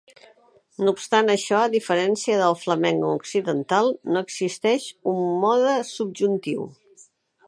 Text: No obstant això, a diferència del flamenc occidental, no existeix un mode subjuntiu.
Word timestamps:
No 0.85 0.93
obstant 0.93 1.27
això, 1.33 1.57
a 1.65 1.69
diferència 1.73 2.39
del 2.39 2.57
flamenc 2.61 3.05
occidental, 3.09 3.93
no 4.15 4.25
existeix 4.27 4.91
un 5.13 5.21
mode 5.45 5.77
subjuntiu. 5.95 6.67